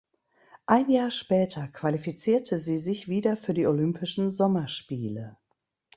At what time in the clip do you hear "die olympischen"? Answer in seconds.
3.53-4.31